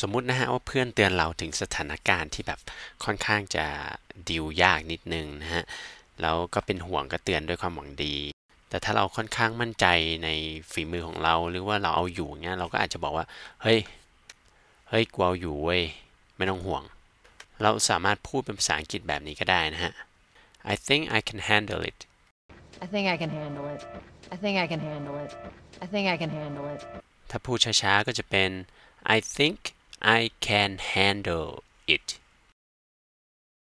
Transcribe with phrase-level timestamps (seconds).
[0.00, 2.60] สมมุตินะฮะว่าเพื่อนเตือนเราถึงสถานการณ์ที่แบบ
[3.04, 3.64] ค่อนข้างจะ
[4.28, 5.64] ดิวยากนิดนึงนะฮะ
[6.20, 8.14] แล้วก็เป็นห่วงก็เตือนด้วยความหวังดี
[8.68, 9.86] แต่ถ้าเราค่อนข้างมั่นใจ
[10.24, 10.28] ใน
[10.72, 13.26] ฝีมือของเราหรือว่าเราเอาอยู่เงี้ยเราก็อาจจะบอกว่า
[13.62, 13.78] เฮ้ย
[14.88, 15.82] เฮ้ยกูเอาอยู่เว้ย
[16.36, 16.82] ไม่ต้องห่วง
[17.62, 19.92] เราสามารถพูดเป็นภาษาอังกฤษแบบนี้ก็ได้นะฮะ
[20.72, 21.98] I think I can handle it
[22.84, 23.82] I think I can handle it.
[24.34, 25.32] I think I can handle it.
[25.84, 26.80] I think I can handle it.
[27.30, 28.50] ถ้าพูดช้าๆก็จะเป็น
[29.16, 29.58] I think
[30.00, 32.18] I can handle it